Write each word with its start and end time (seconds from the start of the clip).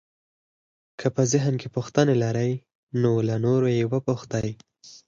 که 0.99 1.07
په 1.15 1.23
ذهن 1.31 1.53
کې 1.61 1.67
پوښتنې 1.75 2.15
لرئ 2.23 2.51
نو 3.01 3.11
له 3.27 3.35
نورو 3.45 3.67
یې 3.77 3.85
وپوښته. 3.91 4.41